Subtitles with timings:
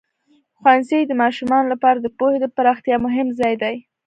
[0.57, 3.75] ښوونځی د ماشومانو لپاره د پوهې د پراختیا مهم ځای دی.